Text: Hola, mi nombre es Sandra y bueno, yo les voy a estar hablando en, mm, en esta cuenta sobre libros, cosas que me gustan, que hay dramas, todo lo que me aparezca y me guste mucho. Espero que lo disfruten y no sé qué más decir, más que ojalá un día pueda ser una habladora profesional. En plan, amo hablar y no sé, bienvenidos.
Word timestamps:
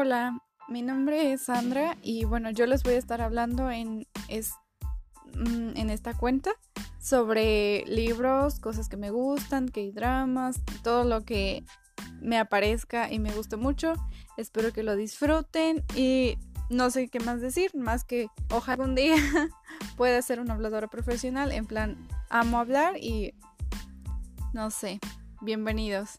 Hola, 0.00 0.38
mi 0.68 0.82
nombre 0.82 1.32
es 1.32 1.42
Sandra 1.42 1.96
y 2.02 2.24
bueno, 2.24 2.50
yo 2.50 2.66
les 2.66 2.84
voy 2.84 2.94
a 2.94 2.98
estar 2.98 3.20
hablando 3.20 3.68
en, 3.68 4.06
mm, 5.34 5.76
en 5.76 5.90
esta 5.90 6.16
cuenta 6.16 6.52
sobre 7.00 7.84
libros, 7.84 8.60
cosas 8.60 8.88
que 8.88 8.96
me 8.96 9.10
gustan, 9.10 9.68
que 9.68 9.80
hay 9.80 9.90
dramas, 9.90 10.60
todo 10.84 11.02
lo 11.02 11.24
que 11.24 11.64
me 12.20 12.38
aparezca 12.38 13.10
y 13.12 13.18
me 13.18 13.32
guste 13.32 13.56
mucho. 13.56 13.94
Espero 14.36 14.72
que 14.72 14.84
lo 14.84 14.94
disfruten 14.94 15.84
y 15.96 16.38
no 16.70 16.90
sé 16.90 17.08
qué 17.08 17.18
más 17.18 17.40
decir, 17.40 17.74
más 17.74 18.04
que 18.04 18.28
ojalá 18.50 18.84
un 18.84 18.94
día 18.94 19.16
pueda 19.96 20.22
ser 20.22 20.38
una 20.38 20.54
habladora 20.54 20.86
profesional. 20.86 21.50
En 21.50 21.66
plan, 21.66 22.06
amo 22.30 22.60
hablar 22.60 22.98
y 22.98 23.34
no 24.52 24.70
sé, 24.70 25.00
bienvenidos. 25.40 26.18